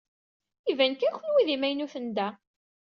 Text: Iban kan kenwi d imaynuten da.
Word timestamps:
Iban 0.71 0.93
kan 0.95 1.13
kenwi 1.19 1.43
d 1.47 1.49
imaynuten 1.55 2.07
da. 2.15 2.27